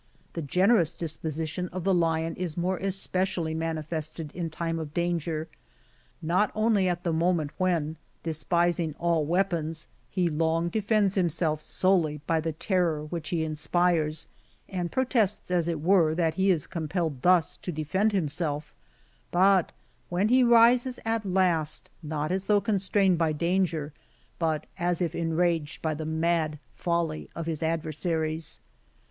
The 0.33 0.41
ge 0.41 0.57
nerous 0.65 0.97
disposition 0.97 1.67
of 1.69 1.83
the 1.83 1.93
lion 1.93 2.35
is 2.35 2.57
more 2.57 2.77
especially 2.77 3.53
manifested 3.53 4.31
in 4.35 4.49
time 4.49 4.79
of 4.79 4.95
danger; 4.95 5.47
not 6.23 6.51
only 6.55 6.89
at 6.89 7.03
the 7.03 7.13
moment 7.13 7.51
when, 7.59 7.97
despising 8.23 8.95
all 8.97 9.25
weapons, 9.27 9.85
he 10.09 10.27
long 10.27 10.69
defends 10.69 11.13
himself 11.13 11.61
solely 11.61 12.19
by 12.25 12.41
the 12.41 12.51
terror 12.51 13.03
which 13.05 13.29
he 13.29 13.43
inspires, 13.43 14.25
and 14.67 14.91
protests, 14.91 15.51
as 15.51 15.67
it 15.67 15.81
were, 15.81 16.15
that 16.15 16.33
he 16.33 16.49
is 16.49 16.65
compelled 16.65 17.21
thus 17.21 17.55
to 17.57 17.71
de 17.71 17.83
fend 17.83 18.11
himself, 18.11 18.73
but 19.29 19.71
when 20.09 20.29
he 20.29 20.43
rises 20.43 20.99
at 21.05 21.27
last, 21.27 21.91
not 22.01 22.31
as 22.31 22.45
though 22.45 22.59
constrained 22.59 23.19
by 23.19 23.31
danger, 23.31 23.93
but 24.39 24.65
as 24.79 24.99
if 24.99 25.13
enraged 25.13 25.79
by 25.83 25.93
the 25.93 26.05
mad 26.05 26.57
folly 26.73 27.29
of 27.35 27.45
his 27.45 27.61
adversaries. 27.61 28.59